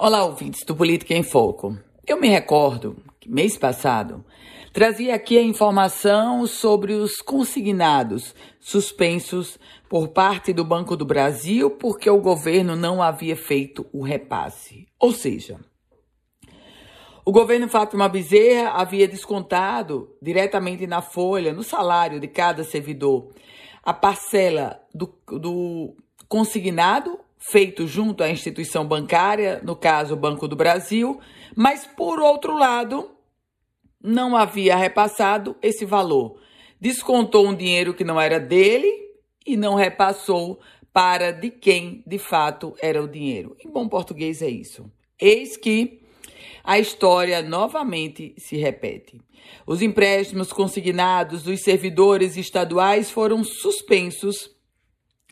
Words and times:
Olá, 0.00 0.24
ouvintes 0.24 0.62
do 0.62 0.76
Política 0.76 1.12
em 1.12 1.24
Foco. 1.24 1.76
Eu 2.06 2.20
me 2.20 2.28
recordo 2.28 3.02
que 3.18 3.28
mês 3.28 3.58
passado 3.58 4.24
trazia 4.72 5.12
aqui 5.12 5.36
a 5.36 5.42
informação 5.42 6.46
sobre 6.46 6.92
os 6.92 7.16
consignados 7.16 8.32
suspensos 8.60 9.58
por 9.88 10.06
parte 10.06 10.52
do 10.52 10.64
Banco 10.64 10.96
do 10.96 11.04
Brasil 11.04 11.68
porque 11.72 12.08
o 12.08 12.20
governo 12.20 12.76
não 12.76 13.02
havia 13.02 13.34
feito 13.34 13.86
o 13.92 14.00
repasse. 14.00 14.86
Ou 15.00 15.10
seja, 15.10 15.58
o 17.24 17.32
governo 17.32 17.68
Fátima 17.68 18.08
Bezerra 18.08 18.80
havia 18.80 19.08
descontado 19.08 20.16
diretamente 20.22 20.86
na 20.86 21.02
folha, 21.02 21.52
no 21.52 21.64
salário 21.64 22.20
de 22.20 22.28
cada 22.28 22.62
servidor, 22.62 23.34
a 23.82 23.92
parcela 23.92 24.80
do, 24.94 25.12
do 25.26 25.96
consignado 26.28 27.18
feito 27.38 27.86
junto 27.86 28.22
à 28.22 28.30
instituição 28.30 28.86
bancária, 28.86 29.60
no 29.62 29.76
caso 29.76 30.14
o 30.14 30.16
Banco 30.16 30.48
do 30.48 30.56
Brasil, 30.56 31.20
mas 31.54 31.86
por 31.86 32.20
outro 32.20 32.56
lado, 32.56 33.10
não 34.02 34.36
havia 34.36 34.76
repassado 34.76 35.56
esse 35.62 35.84
valor. 35.84 36.40
Descontou 36.80 37.46
um 37.46 37.54
dinheiro 37.54 37.94
que 37.94 38.04
não 38.04 38.20
era 38.20 38.38
dele 38.38 38.90
e 39.46 39.56
não 39.56 39.74
repassou 39.74 40.60
para 40.92 41.32
de 41.32 41.50
quem 41.50 42.02
de 42.06 42.18
fato 42.18 42.74
era 42.80 43.02
o 43.02 43.08
dinheiro. 43.08 43.56
Em 43.64 43.70
bom 43.70 43.88
português 43.88 44.42
é 44.42 44.48
isso. 44.48 44.90
Eis 45.20 45.56
que 45.56 46.00
a 46.62 46.78
história 46.78 47.42
novamente 47.42 48.34
se 48.36 48.56
repete. 48.56 49.20
Os 49.66 49.80
empréstimos 49.80 50.52
consignados 50.52 51.42
dos 51.42 51.62
servidores 51.62 52.36
estaduais 52.36 53.10
foram 53.10 53.42
suspensos, 53.42 54.50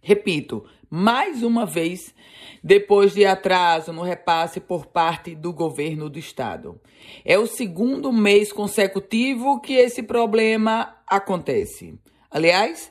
repito, 0.00 0.64
mais 0.90 1.42
uma 1.42 1.66
vez, 1.66 2.14
depois 2.62 3.14
de 3.14 3.24
atraso 3.24 3.92
no 3.92 4.02
repasse 4.02 4.60
por 4.60 4.86
parte 4.86 5.34
do 5.34 5.52
governo 5.52 6.08
do 6.08 6.18
estado. 6.18 6.80
É 7.24 7.38
o 7.38 7.46
segundo 7.46 8.12
mês 8.12 8.52
consecutivo 8.52 9.60
que 9.60 9.74
esse 9.74 10.02
problema 10.02 10.96
acontece. 11.06 11.98
Aliás, 12.30 12.90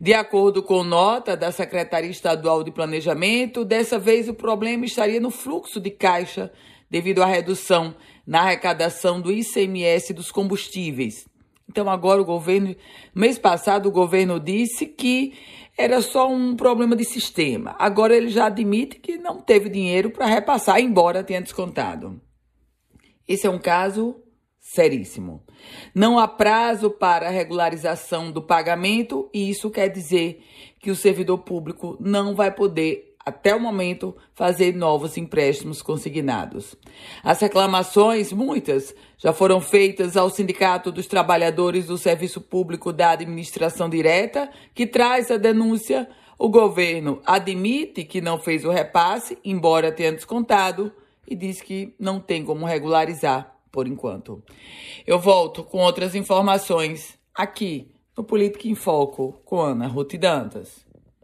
de 0.00 0.12
acordo 0.12 0.62
com 0.62 0.82
nota 0.82 1.36
da 1.36 1.52
Secretaria 1.52 2.10
Estadual 2.10 2.62
de 2.62 2.70
Planejamento, 2.70 3.64
dessa 3.64 3.98
vez 3.98 4.28
o 4.28 4.34
problema 4.34 4.84
estaria 4.84 5.20
no 5.20 5.30
fluxo 5.30 5.80
de 5.80 5.90
caixa 5.90 6.52
devido 6.90 7.22
à 7.22 7.26
redução 7.26 7.94
na 8.26 8.40
arrecadação 8.40 9.20
do 9.20 9.32
ICMS 9.32 10.12
dos 10.12 10.30
combustíveis. 10.30 11.26
Então 11.68 11.88
agora 11.88 12.20
o 12.20 12.24
governo, 12.24 12.74
mês 13.14 13.38
passado 13.38 13.88
o 13.88 13.92
governo 13.92 14.38
disse 14.38 14.86
que 14.86 15.34
era 15.76 16.00
só 16.00 16.30
um 16.30 16.54
problema 16.54 16.94
de 16.94 17.04
sistema. 17.04 17.74
Agora 17.78 18.16
ele 18.16 18.28
já 18.28 18.46
admite 18.46 18.98
que 19.00 19.18
não 19.18 19.40
teve 19.40 19.68
dinheiro 19.68 20.10
para 20.10 20.26
repassar, 20.26 20.80
embora 20.80 21.24
tenha 21.24 21.42
descontado. 21.42 22.20
Esse 23.26 23.46
é 23.46 23.50
um 23.50 23.58
caso 23.58 24.16
seríssimo. 24.60 25.42
Não 25.94 26.18
há 26.18 26.28
prazo 26.28 26.90
para 26.90 27.28
regularização 27.28 28.30
do 28.30 28.42
pagamento 28.42 29.28
e 29.32 29.50
isso 29.50 29.70
quer 29.70 29.88
dizer 29.88 30.42
que 30.80 30.90
o 30.90 30.96
servidor 30.96 31.38
público 31.38 31.96
não 32.00 32.34
vai 32.34 32.50
poder 32.50 33.13
até 33.24 33.54
o 33.54 33.60
momento, 33.60 34.14
fazer 34.34 34.74
novos 34.74 35.16
empréstimos 35.16 35.80
consignados. 35.80 36.74
As 37.22 37.40
reclamações, 37.40 38.32
muitas, 38.32 38.94
já 39.16 39.32
foram 39.32 39.60
feitas 39.60 40.16
ao 40.16 40.28
Sindicato 40.28 40.92
dos 40.92 41.06
Trabalhadores 41.06 41.86
do 41.86 41.96
Serviço 41.96 42.40
Público 42.40 42.92
da 42.92 43.10
Administração 43.10 43.88
Direta, 43.88 44.50
que 44.74 44.86
traz 44.86 45.30
a 45.30 45.36
denúncia. 45.36 46.08
O 46.38 46.48
governo 46.48 47.22
admite 47.24 48.04
que 48.04 48.20
não 48.20 48.38
fez 48.38 48.64
o 48.64 48.70
repasse, 48.70 49.38
embora 49.44 49.92
tenha 49.92 50.12
descontado, 50.12 50.92
e 51.26 51.34
diz 51.34 51.60
que 51.60 51.94
não 51.98 52.20
tem 52.20 52.44
como 52.44 52.66
regularizar 52.66 53.56
por 53.72 53.88
enquanto. 53.88 54.42
Eu 55.06 55.18
volto 55.18 55.64
com 55.64 55.78
outras 55.78 56.14
informações 56.14 57.18
aqui 57.34 57.90
no 58.16 58.22
Política 58.22 58.68
em 58.68 58.74
Foco 58.74 59.40
com 59.44 59.60
Ana 59.60 59.86
Ruth 59.86 60.14
Dantas. 60.14 60.84